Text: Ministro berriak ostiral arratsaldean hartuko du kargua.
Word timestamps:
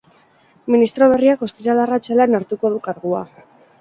Ministro 0.75 1.09
berriak 1.11 1.43
ostiral 1.49 1.81
arratsaldean 1.83 2.39
hartuko 2.41 2.73
du 2.77 2.81
kargua. 2.89 3.21